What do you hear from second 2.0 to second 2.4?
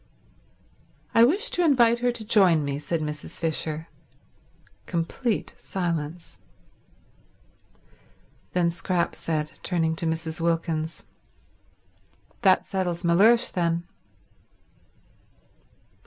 to